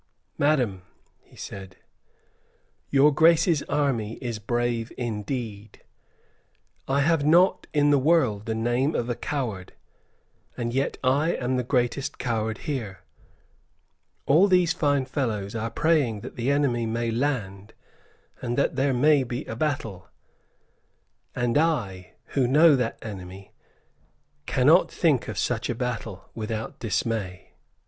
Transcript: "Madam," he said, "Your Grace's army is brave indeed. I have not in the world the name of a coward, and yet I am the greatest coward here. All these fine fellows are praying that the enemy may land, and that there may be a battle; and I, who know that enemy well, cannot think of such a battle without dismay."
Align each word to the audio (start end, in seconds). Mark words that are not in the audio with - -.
"Madam," 0.39 0.81
he 1.21 1.35
said, 1.35 1.75
"Your 2.89 3.13
Grace's 3.13 3.61
army 3.69 4.13
is 4.15 4.39
brave 4.39 4.91
indeed. 4.97 5.83
I 6.87 7.01
have 7.01 7.23
not 7.23 7.67
in 7.71 7.91
the 7.91 7.99
world 7.99 8.47
the 8.47 8.55
name 8.55 8.95
of 8.95 9.11
a 9.11 9.15
coward, 9.15 9.73
and 10.57 10.73
yet 10.73 10.97
I 11.03 11.33
am 11.35 11.55
the 11.55 11.63
greatest 11.63 12.17
coward 12.17 12.61
here. 12.65 13.01
All 14.25 14.47
these 14.47 14.73
fine 14.73 15.05
fellows 15.05 15.53
are 15.53 15.69
praying 15.69 16.21
that 16.21 16.35
the 16.35 16.49
enemy 16.49 16.87
may 16.87 17.11
land, 17.11 17.73
and 18.41 18.57
that 18.57 18.75
there 18.75 18.95
may 18.95 19.23
be 19.23 19.45
a 19.45 19.55
battle; 19.55 20.07
and 21.35 21.59
I, 21.59 22.13
who 22.33 22.47
know 22.47 22.75
that 22.75 22.97
enemy 23.03 23.51
well, 23.55 23.63
cannot 24.47 24.91
think 24.91 25.27
of 25.27 25.37
such 25.37 25.69
a 25.69 25.75
battle 25.75 26.31
without 26.33 26.79
dismay." 26.79 27.51